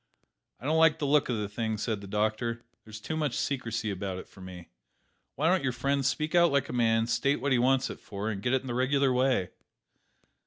"I 0.59 0.65
don't 0.65 0.79
like 0.79 0.97
the 0.97 1.05
look 1.05 1.29
of 1.29 1.37
the 1.37 1.47
thing," 1.47 1.77
said 1.77 2.01
the 2.01 2.07
doctor. 2.07 2.63
"There's 2.83 2.99
too 2.99 3.15
much 3.15 3.37
secrecy 3.37 3.91
about 3.91 4.17
it 4.17 4.27
for 4.27 4.41
me. 4.41 4.69
Why 5.35 5.47
don't 5.47 5.61
your 5.61 5.71
friend 5.73 6.03
speak 6.03 6.33
out 6.33 6.51
like 6.51 6.69
a 6.69 6.73
man; 6.73 7.05
state 7.05 7.39
what 7.39 7.51
he 7.51 7.59
wants 7.59 7.91
it 7.91 7.99
for, 7.99 8.31
and 8.31 8.41
get 8.41 8.51
it 8.53 8.61
in 8.61 8.67
the 8.67 8.73
regular 8.73 9.13
way?" 9.13 9.51